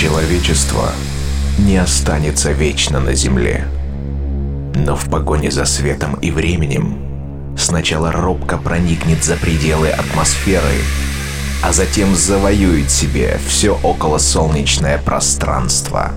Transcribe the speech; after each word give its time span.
Человечество 0.00 0.92
не 1.58 1.76
останется 1.76 2.52
вечно 2.52 3.00
на 3.00 3.12
Земле. 3.12 3.68
Но 4.74 4.96
в 4.96 5.10
погоне 5.10 5.50
за 5.50 5.66
светом 5.66 6.14
и 6.14 6.30
временем 6.30 7.54
сначала 7.58 8.10
робко 8.10 8.56
проникнет 8.56 9.22
за 9.22 9.36
пределы 9.36 9.90
атмосферы, 9.90 10.72
а 11.62 11.74
затем 11.74 12.14
завоюет 12.14 12.90
себе 12.90 13.38
все 13.46 13.78
околосолнечное 13.82 14.96
пространство. 14.96 16.12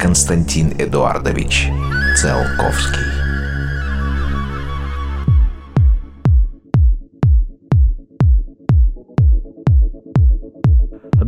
Константин 0.00 0.74
Эдуардович 0.76 1.68
Циолковский 2.16 3.21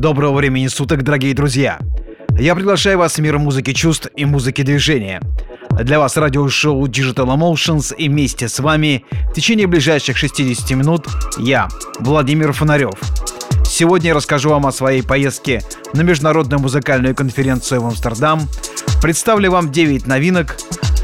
Доброго 0.05 0.34
времени 0.34 0.66
суток, 0.66 1.02
дорогие 1.02 1.32
друзья! 1.32 1.79
Я 2.39 2.54
приглашаю 2.54 2.99
вас 2.99 3.17
в 3.17 3.22
мир 3.22 3.39
музыки 3.39 3.72
чувств 3.72 4.07
и 4.14 4.27
музыки 4.27 4.61
движения. 4.61 5.22
Для 5.71 5.99
вас 5.99 6.18
радиошоу 6.18 6.86
Digital 6.89 7.35
Emotions 7.35 7.96
и 7.96 8.11
вместе 8.11 8.50
с 8.50 8.58
вами 8.58 9.07
в 9.30 9.32
течение 9.32 9.67
ближайших 9.67 10.18
60 10.18 10.72
минут 10.72 11.07
я, 11.39 11.68
Владимир 12.00 12.53
Фонарев. 12.53 12.93
Сегодня 13.64 14.08
я 14.08 14.14
расскажу 14.14 14.50
вам 14.50 14.67
о 14.67 14.72
своей 14.72 15.03
поездке 15.03 15.63
на 15.94 16.03
международную 16.03 16.61
музыкальную 16.61 17.14
конференцию 17.14 17.80
в 17.80 17.86
Амстердам, 17.86 18.43
представлю 19.00 19.52
вам 19.52 19.72
9 19.72 20.07
новинок, 20.07 20.58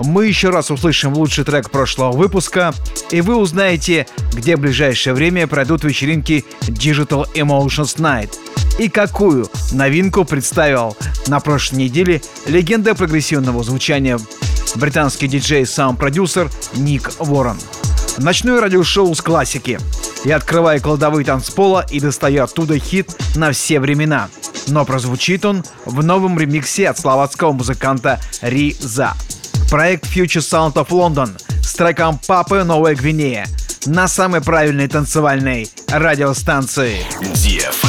мы 0.04 0.26
еще 0.26 0.50
раз 0.50 0.70
услышим 0.70 1.14
лучший 1.14 1.44
трек 1.44 1.70
прошлого 1.70 2.12
выпуска, 2.12 2.74
и 3.10 3.22
вы 3.22 3.36
узнаете, 3.36 4.06
где 4.34 4.56
в 4.56 4.60
ближайшее 4.60 5.14
время 5.14 5.46
пройдут 5.46 5.84
вечеринки 5.84 6.44
Digital 6.68 7.24
Emotions 7.34 7.96
Night– 7.96 8.34
и 8.80 8.88
какую 8.88 9.46
новинку 9.72 10.24
представил 10.24 10.96
на 11.26 11.38
прошлой 11.40 11.80
неделе 11.80 12.22
легенда 12.46 12.94
прогрессивного 12.94 13.62
звучания 13.62 14.18
британский 14.74 15.28
диджей 15.28 15.66
саунд-продюсер 15.66 16.50
Ник 16.76 17.12
Ворон. 17.18 17.58
Ночное 18.16 18.58
радиошоу 18.58 19.14
с 19.14 19.20
классики. 19.20 19.78
Я 20.24 20.36
открываю 20.36 20.80
кладовые 20.80 21.26
танцпола 21.26 21.84
и 21.90 22.00
достаю 22.00 22.42
оттуда 22.42 22.78
хит 22.78 23.14
на 23.36 23.52
все 23.52 23.80
времена. 23.80 24.30
Но 24.66 24.86
прозвучит 24.86 25.44
он 25.44 25.62
в 25.84 26.02
новом 26.02 26.38
ремиксе 26.38 26.88
от 26.88 26.98
словацкого 26.98 27.52
музыканта 27.52 28.18
Риза. 28.40 29.12
Проект 29.70 30.06
Future 30.06 30.40
Sound 30.40 30.74
of 30.74 30.88
London 30.88 31.38
с 31.62 31.74
треком 31.74 32.18
«Папы 32.26 32.64
Новая 32.64 32.94
Гвинея» 32.94 33.46
на 33.84 34.08
самой 34.08 34.40
правильной 34.40 34.88
танцевальной 34.88 35.68
радиостанции. 35.88 37.00
DFM 37.34 37.79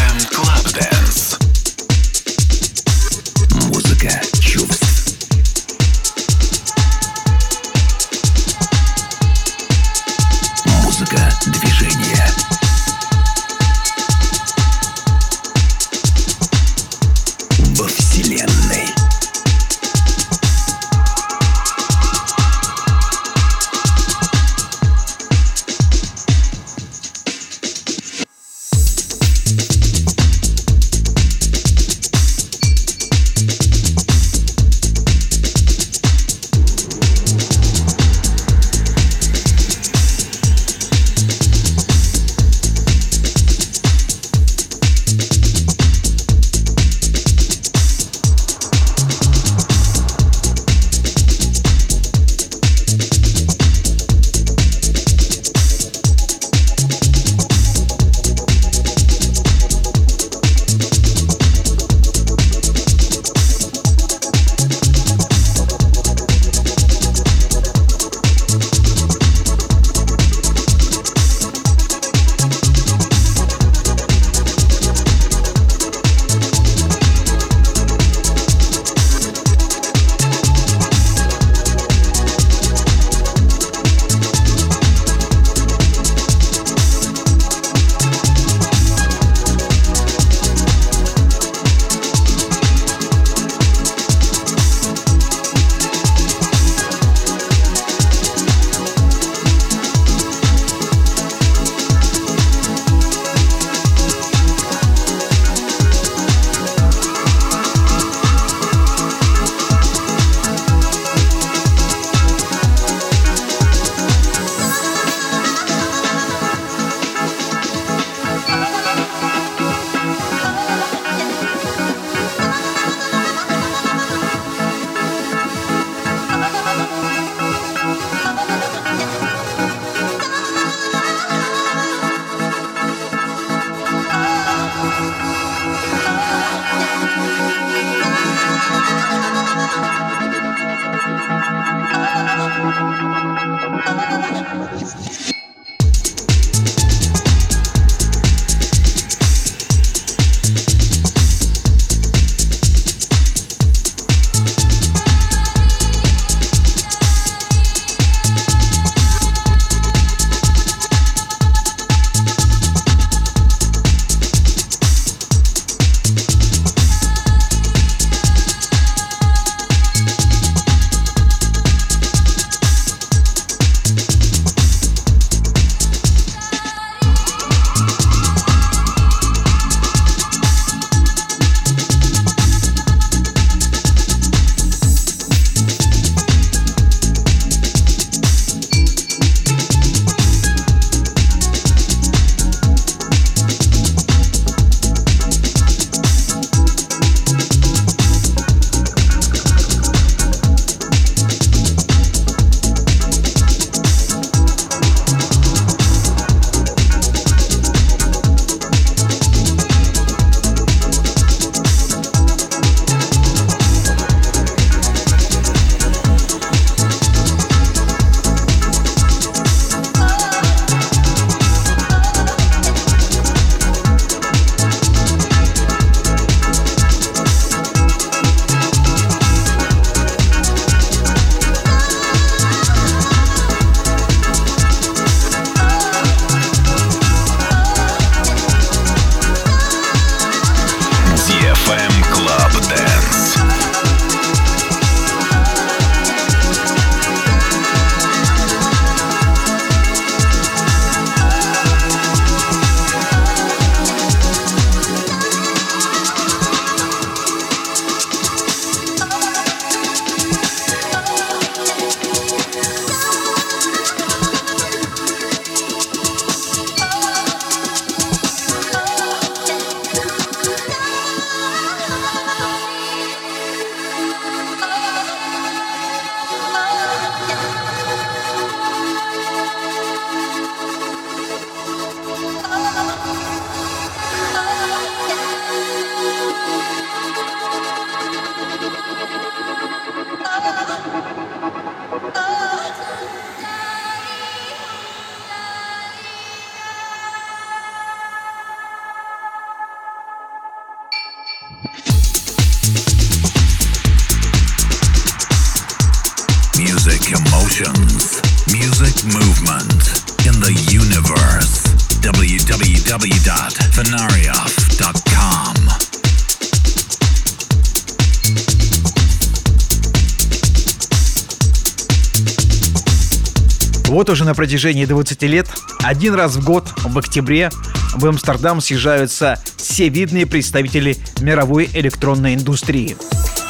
протяжении 324.41 324.85
20 324.85 325.21
лет, 325.21 325.47
один 325.83 326.15
раз 326.15 326.35
в 326.35 326.43
год, 326.43 326.67
в 326.77 326.97
октябре, 326.97 327.51
в 327.93 328.03
Амстердам 328.07 328.59
съезжаются 328.59 329.39
все 329.55 329.87
видные 329.87 330.25
представители 330.25 330.97
мировой 331.19 331.69
электронной 331.75 332.33
индустрии. 332.33 332.97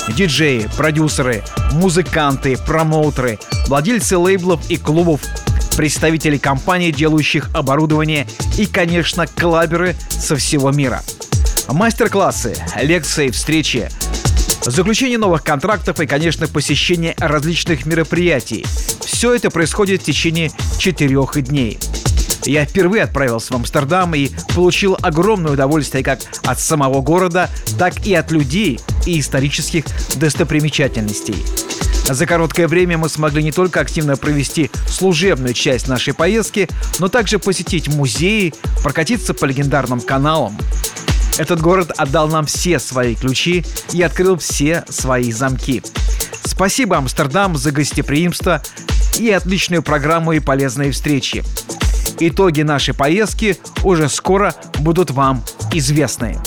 Диджеи, 0.10 0.70
продюсеры, 0.76 1.46
музыканты, 1.72 2.58
промоутеры, 2.58 3.40
владельцы 3.68 4.18
лейблов 4.18 4.70
и 4.70 4.76
клубов, 4.76 5.22
представители 5.78 6.38
компаний, 6.38 6.92
делающих 6.92 7.50
оборудование 7.54 8.28
и, 8.58 8.66
конечно, 8.66 9.28
клаберы 9.28 9.96
со 10.10 10.36
всего 10.36 10.72
мира. 10.72 11.04
Мастер-классы, 11.70 12.54
лекции, 12.82 13.30
встречи, 13.30 13.90
заключение 14.70 15.18
новых 15.18 15.44
контрактов 15.44 16.00
и, 16.00 16.08
конечно, 16.08 16.48
посещение 16.48 17.16
различных 17.18 17.86
мероприятий. 17.86 18.66
Все 19.04 19.34
это 19.34 19.50
происходит 19.50 20.02
в 20.02 20.06
течение 20.06 20.52
четырех 20.78 21.42
дней. 21.42 21.80
Я 22.46 22.66
впервые 22.66 23.04
отправился 23.04 23.54
в 23.54 23.56
Амстердам 23.56 24.16
и 24.16 24.30
получил 24.56 24.98
огромное 25.02 25.52
удовольствие 25.52 26.04
как 26.04 26.20
от 26.44 26.60
самого 26.60 27.02
города, 27.02 27.50
так 27.78 28.06
и 28.06 28.14
от 28.16 28.32
людей 28.32 28.80
и 29.06 29.20
исторических 29.20 29.86
достопримечательностей. 30.16 31.36
За 32.06 32.26
короткое 32.26 32.68
время 32.68 32.98
мы 32.98 33.10
смогли 33.10 33.44
не 33.44 33.52
только 33.52 33.80
активно 33.80 34.18
провести 34.18 34.72
служебную 34.88 35.54
часть 35.54 35.88
нашей 35.88 36.14
поездки, 36.14 36.68
но 37.00 37.08
также 37.10 37.40
посетить 37.40 37.88
музеи, 37.88 38.54
прокатиться 38.84 39.34
по 39.34 39.46
легендарным 39.46 40.02
каналам. 40.02 40.58
Этот 41.38 41.62
город 41.62 41.92
отдал 41.98 42.28
нам 42.28 42.46
все 42.46 42.80
свои 42.80 43.16
ключи 43.16 43.66
и 43.94 44.02
открыл 44.02 44.38
все 44.38 44.84
свои 44.90 45.32
замки. 45.32 45.82
Спасибо, 46.44 46.98
Амстердам, 46.98 47.56
за 47.58 47.72
гостеприимство 47.72 48.62
и 49.18 49.30
отличную 49.32 49.84
программу 49.84 50.34
и 50.34 50.40
полезные 50.40 50.92
встречи. 50.92 51.44
Итоги 52.20 52.62
нашей 52.62 52.94
поездки 52.94 53.58
уже 53.84 54.10
скоро 54.10 54.54
будут 54.80 55.12
вам 55.12 55.44
известны. 55.74 56.38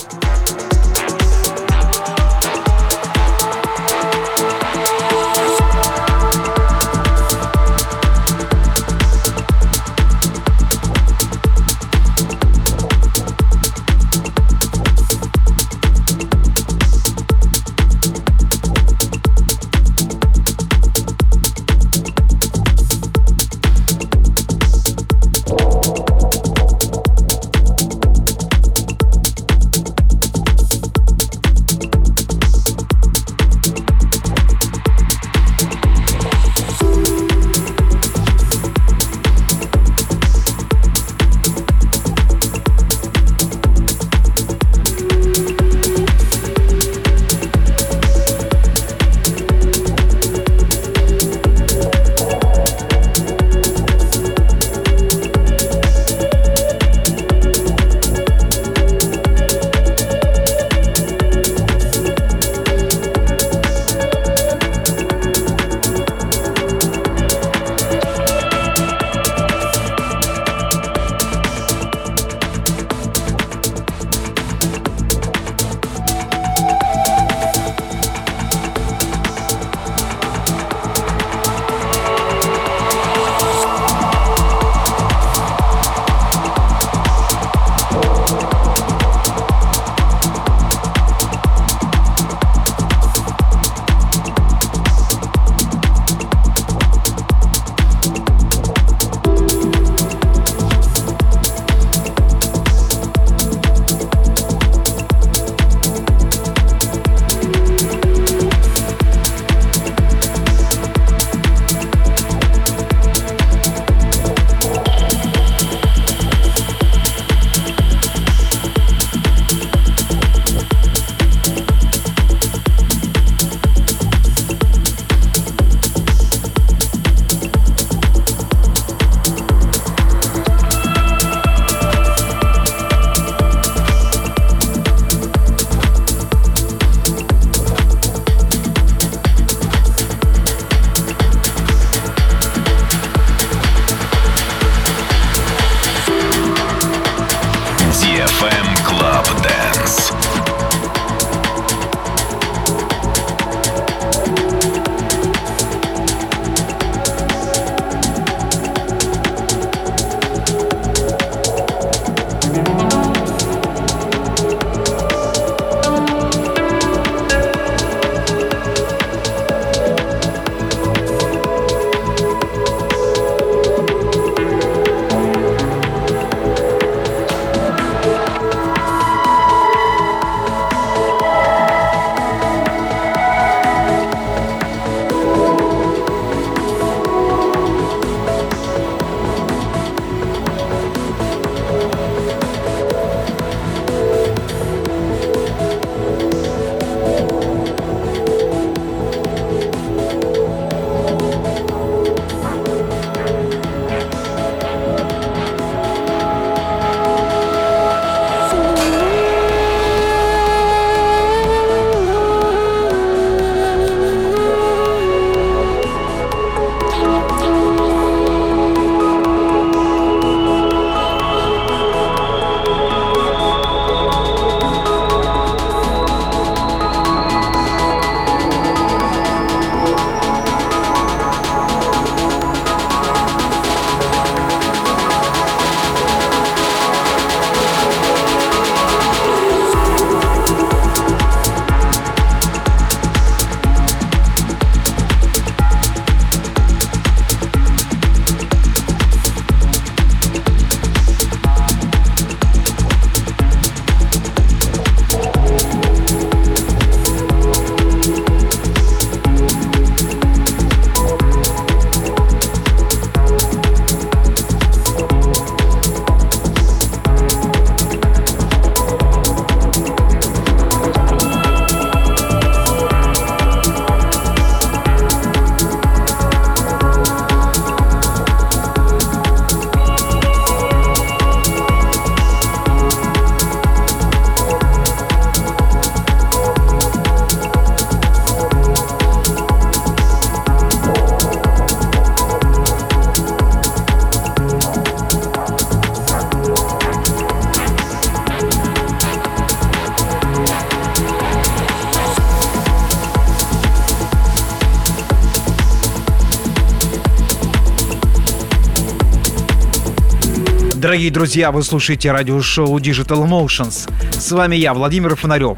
Дорогие 310.84 311.10
друзья, 311.10 311.50
вы 311.50 311.62
слушаете 311.62 312.12
радиошоу 312.12 312.78
Digital 312.78 313.26
Emotions. 313.26 313.90
С 314.12 314.30
вами 314.32 314.56
я, 314.56 314.74
Владимир 314.74 315.16
Фонарев. 315.16 315.56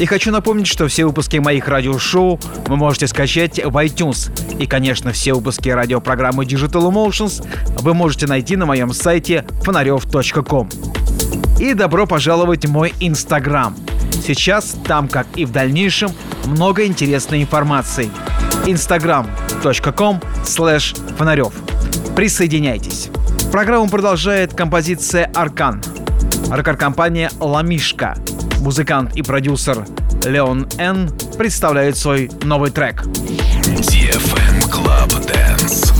И 0.00 0.04
хочу 0.04 0.32
напомнить, 0.32 0.66
что 0.66 0.88
все 0.88 1.04
выпуски 1.04 1.36
моих 1.36 1.68
радиошоу 1.68 2.40
вы 2.66 2.76
можете 2.76 3.06
скачать 3.06 3.64
в 3.64 3.76
iTunes. 3.76 4.32
И, 4.58 4.66
конечно, 4.66 5.12
все 5.12 5.34
выпуски 5.34 5.68
радиопрограммы 5.68 6.44
Digital 6.44 6.90
Emotions 6.92 7.46
вы 7.82 7.94
можете 7.94 8.26
найти 8.26 8.56
на 8.56 8.66
моем 8.66 8.92
сайте 8.92 9.46
фонарев.ком. 9.62 10.68
И 11.60 11.72
добро 11.74 12.08
пожаловать 12.08 12.66
в 12.66 12.70
мой 12.72 12.94
Инстаграм. 12.98 13.76
Сейчас 14.26 14.74
там, 14.88 15.06
как 15.06 15.28
и 15.36 15.44
в 15.44 15.52
дальнейшем, 15.52 16.10
много 16.46 16.84
интересной 16.84 17.42
информации. 17.42 18.10
instagram.com 18.66 20.20
slash 20.42 20.96
фонарев. 21.16 21.52
Присоединяйтесь. 22.16 23.10
Программу 23.54 23.88
продолжает 23.88 24.52
композиция 24.52 25.30
«Аркан». 25.32 25.80
Рекорд-компания 26.50 27.30
«Ламишка». 27.38 28.16
Музыкант 28.58 29.14
и 29.14 29.22
продюсер 29.22 29.86
Леон 30.24 30.66
Н. 30.76 31.08
представляет 31.38 31.96
свой 31.96 32.32
новый 32.42 32.72
трек. 32.72 33.04
DFM 33.04 34.60
Club 34.68 35.08
Dance. 35.28 35.93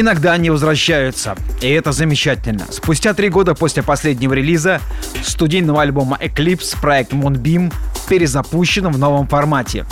Иногда 0.00 0.32
они 0.32 0.50
возвращаются. 0.50 1.36
И 1.60 1.68
это 1.68 1.92
замечательно. 1.92 2.66
Спустя 2.70 3.14
три 3.14 3.28
года 3.28 3.54
после 3.54 3.82
последнего 3.82 4.32
релиза 4.34 4.80
студийного 5.22 5.82
альбома 5.82 6.18
Eclipse 6.20 6.80
проект 6.80 7.12
Moonbeam 7.12 7.72
перезапущен 8.08 8.88
в 8.88 8.98
новом 8.98 9.28
формате. 9.28 9.86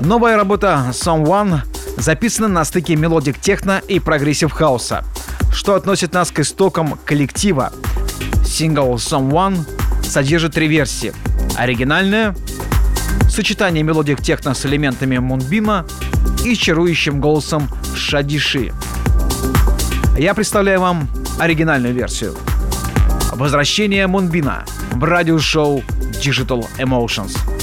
Новая 0.00 0.36
работа 0.36 0.86
Someone 0.92 1.60
записана 1.96 2.48
на 2.48 2.64
стыке 2.64 2.96
melodic 2.96 3.38
техно 3.38 3.82
и 3.88 3.98
progressive 3.98 4.52
хауса, 4.52 5.04
что 5.52 5.74
относит 5.74 6.12
нас 6.12 6.30
к 6.30 6.40
истокам 6.40 6.98
коллектива. 7.04 7.72
Сингл 8.46 8.94
Someone 8.94 9.58
содержит 10.02 10.54
три 10.54 10.68
версии. 10.68 11.12
Оригинальная, 11.56 12.34
сочетание 13.28 13.82
melodic 13.82 14.22
техно 14.22 14.54
с 14.54 14.64
элементами 14.64 15.18
Moonbeam 15.18 15.78
а 15.78 15.86
и 16.44 16.54
чарующим 16.54 17.20
голосом 17.20 17.68
Шадиши. 17.94 18.72
Я 20.18 20.34
представляю 20.34 20.80
вам 20.80 21.08
оригинальную 21.38 21.94
версию. 21.94 22.34
Возвращение 23.34 24.08
Мунбина 24.08 24.64
в 24.90 25.04
радиошоу 25.04 25.78
Digital 26.20 26.66
Emotions. 26.78 27.57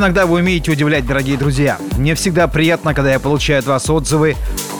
Иногда 0.00 0.24
вы 0.24 0.38
умеете 0.38 0.72
удивлять, 0.72 1.06
дорогие 1.06 1.36
друзья. 1.36 1.76
Мне 1.98 2.14
всегда 2.14 2.48
приятно, 2.48 2.94
когда 2.94 3.12
я 3.12 3.20
получаю 3.20 3.58
от 3.58 3.66
вас 3.66 3.90
отзывы 3.90 4.34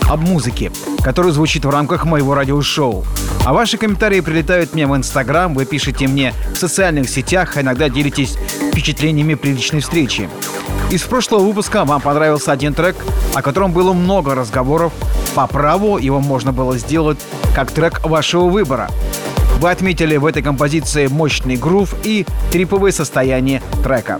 об 0.08 0.20
музыке, 0.20 0.72
которая 1.02 1.30
звучит 1.30 1.66
в 1.66 1.68
рамках 1.68 2.06
моего 2.06 2.34
радиошоу. 2.34 3.04
А 3.44 3.52
ваши 3.52 3.76
комментарии 3.76 4.20
прилетают 4.20 4.72
мне 4.72 4.86
в 4.86 4.96
Инстаграм, 4.96 5.52
вы 5.52 5.66
пишете 5.66 6.08
мне 6.08 6.32
в 6.54 6.56
социальных 6.56 7.10
сетях, 7.10 7.58
а 7.58 7.60
иногда 7.60 7.90
делитесь 7.90 8.38
впечатлениями 8.70 9.34
при 9.34 9.50
личной 9.50 9.80
встрече. 9.80 10.30
Из 10.90 11.02
прошлого 11.02 11.44
выпуска 11.44 11.84
вам 11.84 12.00
понравился 12.00 12.50
один 12.50 12.72
трек, 12.72 12.96
о 13.34 13.42
котором 13.42 13.72
было 13.72 13.92
много 13.92 14.34
разговоров. 14.34 14.94
По 15.34 15.46
праву 15.46 15.98
его 15.98 16.20
можно 16.20 16.54
было 16.54 16.78
сделать 16.78 17.18
как 17.54 17.70
трек 17.72 18.06
вашего 18.06 18.48
выбора. 18.48 18.88
Вы 19.58 19.70
отметили 19.70 20.16
в 20.16 20.24
этой 20.24 20.42
композиции 20.42 21.08
мощный 21.08 21.56
грув 21.56 21.94
и 22.04 22.24
триповое 22.50 22.92
состояние 22.92 23.60
трека. 23.84 24.18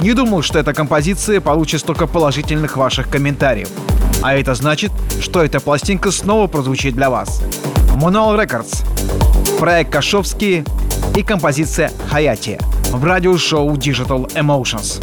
Не 0.00 0.12
думал, 0.12 0.42
что 0.42 0.58
эта 0.58 0.72
композиция 0.72 1.40
получит 1.40 1.80
столько 1.80 2.06
положительных 2.06 2.76
ваших 2.76 3.08
комментариев. 3.08 3.68
А 4.22 4.34
это 4.34 4.54
значит, 4.54 4.92
что 5.20 5.42
эта 5.42 5.60
пластинка 5.60 6.10
снова 6.10 6.46
прозвучит 6.46 6.94
для 6.94 7.10
вас. 7.10 7.42
Manual 7.94 8.38
Records, 8.38 8.84
проект 9.58 9.92
Кашовский 9.92 10.64
и 11.16 11.22
композиция 11.22 11.90
Хаяти 12.08 12.58
в 12.90 13.04
радиошоу 13.04 13.74
Digital 13.74 14.32
Emotions. 14.34 15.02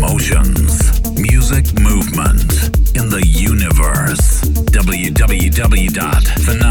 Motions, 0.00 1.00
music 1.18 1.64
movement 1.80 2.42
in 2.94 3.08
the 3.08 3.24
universe. 3.26 4.42
www.phenomenal.com 4.72 6.65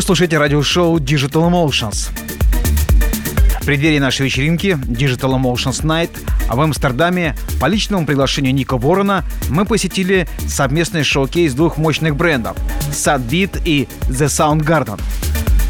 Вы 0.00 0.06
слушаете 0.06 0.38
радиошоу 0.38 0.96
Digital 0.96 1.50
Emotions. 1.50 2.08
В 3.60 3.66
преддверии 3.66 3.98
нашей 3.98 4.24
вечеринки 4.24 4.68
Digital 4.68 5.38
Emotions 5.38 5.84
Night 5.84 6.08
в 6.48 6.58
Амстердаме 6.58 7.36
по 7.60 7.66
личному 7.66 8.06
приглашению 8.06 8.54
Ника 8.54 8.78
Ворона 8.78 9.26
мы 9.50 9.66
посетили 9.66 10.26
совместный 10.48 11.04
шоу-кейс 11.04 11.52
двух 11.52 11.76
мощных 11.76 12.16
брендов 12.16 12.56
Sadbeat 12.92 13.60
и 13.66 13.88
The 14.08 14.28
Soundgarden. 14.28 14.98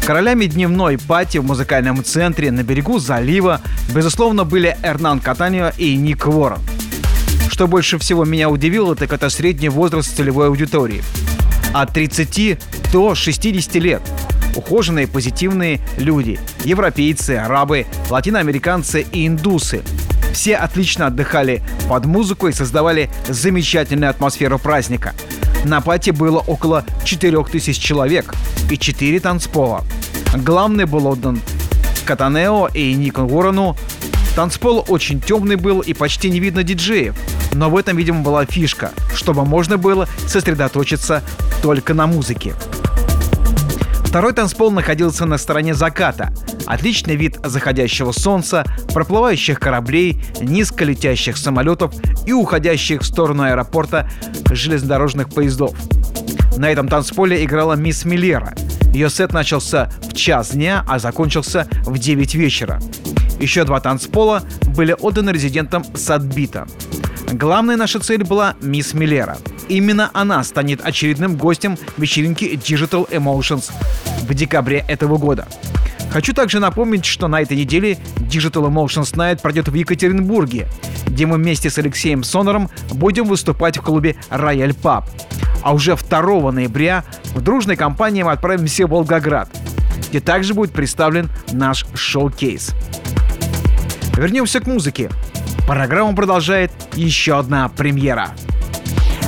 Королями 0.07 0.45
дневной 0.45 0.97
пати 0.97 1.37
в 1.37 1.43
музыкальном 1.43 2.01
центре 2.01 2.51
на 2.51 2.63
берегу 2.63 2.99
залива, 2.99 3.59
безусловно, 3.93 4.45
были 4.45 4.77
Эрнан 4.81 5.19
Катанио 5.19 5.73
и 5.77 5.93
Ник 5.97 6.25
Ворон. 6.25 6.59
Что 7.49 7.67
больше 7.67 7.97
всего 7.97 8.23
меня 8.23 8.49
удивило, 8.49 8.95
так 8.95 9.11
это 9.11 9.29
средний 9.29 9.67
возраст 9.67 10.15
целевой 10.15 10.47
аудитории. 10.47 11.03
От 11.73 11.91
30 11.91 12.59
до 12.93 13.13
60 13.13 13.75
лет– 13.75 14.01
ухоженные, 14.55 15.07
позитивные 15.07 15.79
люди. 15.97 16.39
Европейцы, 16.63 17.31
арабы, 17.31 17.85
латиноамериканцы 18.09 19.05
и 19.11 19.27
индусы. 19.27 19.81
Все 20.33 20.55
отлично 20.55 21.07
отдыхали 21.07 21.61
под 21.89 22.05
музыку 22.05 22.47
и 22.47 22.53
создавали 22.53 23.09
замечательную 23.27 24.09
атмосферу 24.09 24.59
праздника. 24.59 25.13
На 25.65 25.81
пати 25.81 26.09
было 26.09 26.39
около 26.39 26.85
4000 27.03 27.79
человек 27.79 28.33
и 28.69 28.77
4 28.77 29.19
танцпола. 29.19 29.83
Главный 30.33 30.85
был 30.85 31.07
отдан 31.07 31.41
Катанео 32.05 32.67
и 32.73 32.93
Никон 32.93 33.31
Уоррену. 33.31 33.75
Танцпол 34.35 34.85
очень 34.87 35.19
темный 35.19 35.57
был 35.57 35.81
и 35.81 35.93
почти 35.93 36.29
не 36.29 36.39
видно 36.39 36.63
диджеев. 36.63 37.15
Но 37.53 37.69
в 37.69 37.75
этом, 37.75 37.97
видимо, 37.97 38.21
была 38.21 38.45
фишка, 38.45 38.91
чтобы 39.13 39.45
можно 39.45 39.77
было 39.77 40.07
сосредоточиться 40.25 41.21
только 41.61 41.93
на 41.93 42.07
музыке. 42.07 42.53
Второй 44.11 44.33
танцпол 44.33 44.71
находился 44.71 45.25
на 45.25 45.37
стороне 45.37 45.73
заката. 45.73 46.33
Отличный 46.65 47.15
вид 47.15 47.39
заходящего 47.45 48.11
солнца, 48.11 48.65
проплывающих 48.93 49.57
кораблей, 49.57 50.21
низко 50.41 50.83
летящих 50.83 51.37
самолетов 51.37 51.93
и 52.25 52.33
уходящих 52.33 53.03
в 53.03 53.05
сторону 53.05 53.43
аэропорта 53.43 54.11
железнодорожных 54.49 55.29
поездов. 55.29 55.73
На 56.57 56.69
этом 56.69 56.89
танцполе 56.89 57.41
играла 57.45 57.75
мисс 57.75 58.03
Миллера. 58.03 58.53
Ее 58.93 59.09
сет 59.09 59.31
начался 59.31 59.89
в 60.01 60.13
час 60.13 60.51
дня, 60.51 60.83
а 60.89 60.99
закончился 60.99 61.69
в 61.85 61.97
9 61.97 62.35
вечера. 62.35 62.81
Еще 63.39 63.63
два 63.63 63.79
танцпола 63.79 64.43
были 64.75 64.93
отданы 64.99 65.29
резидентам 65.29 65.85
Садбита. 65.95 66.67
Главная 67.31 67.77
наша 67.77 68.01
цель 68.01 68.25
была 68.25 68.55
мисс 68.61 68.93
Миллера– 68.93 69.37
Именно 69.71 70.11
она 70.13 70.43
станет 70.43 70.85
очередным 70.85 71.37
гостем 71.37 71.77
вечеринки 71.95 72.43
Digital 72.43 73.09
Emotions 73.09 73.71
в 74.23 74.33
декабре 74.33 74.83
этого 74.89 75.17
года. 75.17 75.47
Хочу 76.09 76.33
также 76.33 76.59
напомнить, 76.59 77.05
что 77.05 77.29
на 77.29 77.41
этой 77.41 77.55
неделе 77.55 77.97
Digital 78.17 78.69
Emotions 78.69 79.15
Night 79.15 79.41
пройдет 79.41 79.69
в 79.69 79.73
Екатеринбурге, 79.73 80.67
где 81.07 81.25
мы 81.25 81.37
вместе 81.37 81.69
с 81.69 81.77
Алексеем 81.77 82.25
Сонором 82.25 82.69
будем 82.91 83.23
выступать 83.23 83.77
в 83.77 83.81
клубе 83.81 84.17
Royal 84.29 84.75
Pub. 84.75 85.05
А 85.63 85.73
уже 85.73 85.95
2 85.95 86.51
ноября 86.51 87.05
в 87.33 87.39
дружной 87.39 87.77
компании 87.77 88.23
мы 88.23 88.33
отправимся 88.33 88.85
в 88.87 88.89
Волгоград, 88.89 89.47
где 90.09 90.19
также 90.19 90.53
будет 90.53 90.73
представлен 90.73 91.29
наш 91.53 91.85
шоу-кейс. 91.93 92.73
Вернемся 94.17 94.59
к 94.59 94.67
музыке. 94.67 95.09
Программу 95.65 96.13
продолжает 96.13 96.73
еще 96.97 97.39
одна 97.39 97.69
премьера– 97.69 98.31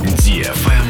DFM 0.06 0.83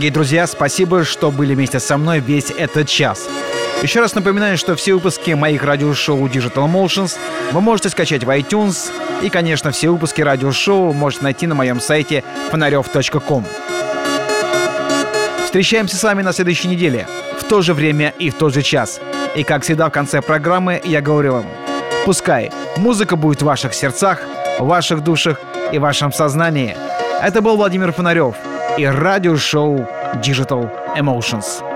Дорогие 0.00 0.14
друзья, 0.14 0.46
спасибо, 0.46 1.04
что 1.04 1.30
были 1.30 1.54
вместе 1.54 1.78
со 1.78 1.98
мной 1.98 2.20
весь 2.20 2.50
этот 2.50 2.88
час. 2.88 3.28
Еще 3.82 4.00
раз 4.00 4.14
напоминаю, 4.14 4.56
что 4.56 4.74
все 4.74 4.94
выпуски 4.94 5.32
моих 5.32 5.62
радиошоу 5.62 6.26
Digital 6.26 6.72
Motions 6.72 7.18
вы 7.52 7.60
можете 7.60 7.90
скачать 7.90 8.24
в 8.24 8.30
iTunes. 8.30 8.90
И, 9.20 9.28
конечно, 9.28 9.72
все 9.72 9.90
выпуски 9.90 10.22
радиошоу 10.22 10.86
вы 10.86 10.94
можете 10.94 11.24
найти 11.24 11.46
на 11.46 11.54
моем 11.54 11.80
сайте 11.80 12.24
фонарев.ком. 12.50 13.44
Встречаемся 15.44 15.96
с 15.96 16.02
вами 16.02 16.22
на 16.22 16.32
следующей 16.32 16.68
неделе, 16.68 17.06
в 17.38 17.44
то 17.44 17.60
же 17.60 17.74
время 17.74 18.14
и 18.18 18.30
в 18.30 18.36
тот 18.36 18.54
же 18.54 18.62
час. 18.62 19.02
И, 19.36 19.42
как 19.44 19.64
всегда, 19.64 19.90
в 19.90 19.92
конце 19.92 20.22
программы 20.22 20.80
я 20.82 21.02
говорю 21.02 21.34
вам, 21.34 21.46
пускай 22.06 22.50
музыка 22.78 23.16
будет 23.16 23.42
в 23.42 23.44
ваших 23.44 23.74
сердцах, 23.74 24.22
в 24.58 24.64
ваших 24.64 25.04
душах 25.04 25.38
и 25.72 25.78
в 25.78 25.82
вашем 25.82 26.10
сознании. 26.10 26.74
Это 27.20 27.42
был 27.42 27.58
Владимир 27.58 27.92
Фонарев 27.92 28.34
и 28.79 28.85
радиошоу 28.85 29.87
Digital 30.21 30.69
Emotions. 30.95 31.68